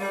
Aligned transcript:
कुछ 0.00 0.08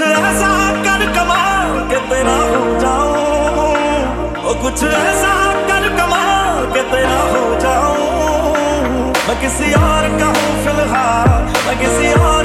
ऐसा 0.00 0.50
कर 0.84 1.02
कमाल 1.14 1.72
के 1.90 1.98
तेरा 2.08 2.36
हो 2.40 2.62
जाऊँ 2.80 3.68
ओ 4.40 4.42
कुछ 4.62 4.78
ऐसा 4.84 5.33
मैं 9.34 9.42
किसी 9.42 9.72
और 9.74 10.04
का 10.18 10.26
हूँ 10.26 10.50
फ़िलहाल। 10.64 11.42
मैं 11.66 11.76
किसी 11.78 12.12
और 12.22 12.43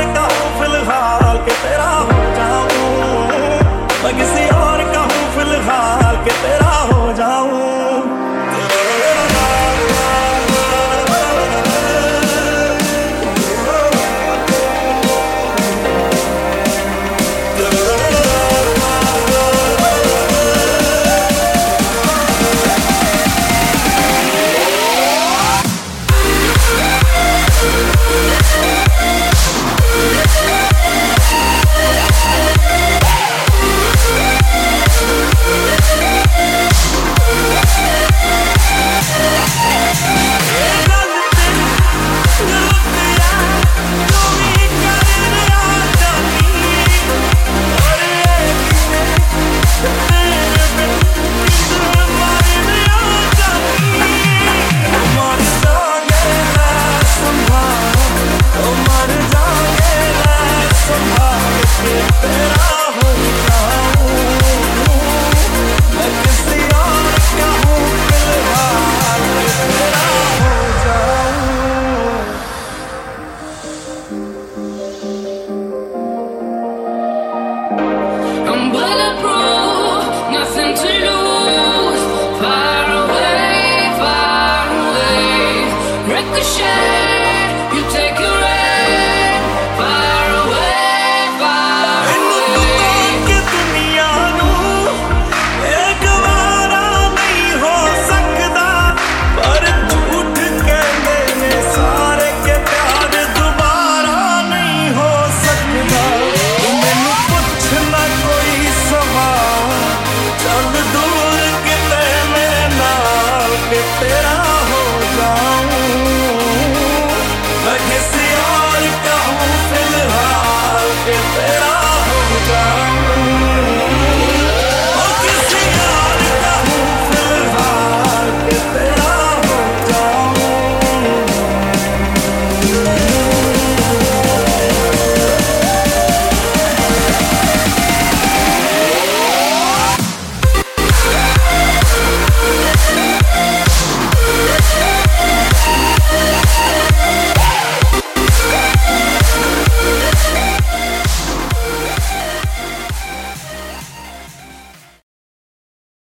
तेरा 80.60 81.09